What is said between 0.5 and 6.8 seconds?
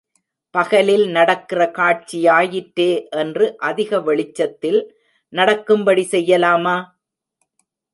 பகலில் நடக்கிற காட்சியாயிற்றே என்று அதிக வெளிச்சத்தில் நடக்கும்படி செய்யலாமா?